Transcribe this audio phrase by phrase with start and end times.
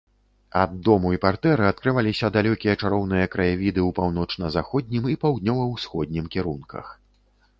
[0.59, 6.85] Ад дому і партэра адкрываліся далёкія чароўныя краявіды ў паўночна-заходнім і паўднёва-усходнім кірунках.